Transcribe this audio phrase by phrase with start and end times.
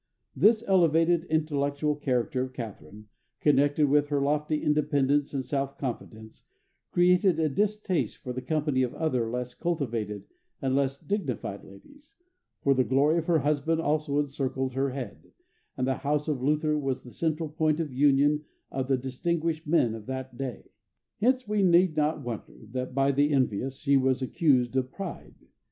[0.35, 3.05] This elevated, intellectual character of Catharine,
[3.39, 6.41] connected with her lofty independence and self confidence,
[6.91, 10.23] created a distaste for the company of other less cultivated
[10.59, 12.15] and less dignified ladies,
[12.63, 15.31] for the glory of her husband also encircled her head,
[15.77, 19.93] and the house of Luther was the central point of union of the distinguished men
[19.93, 20.71] of that day.
[21.19, 25.35] Hence we need not wonder that, by the envious, she was accused of pride.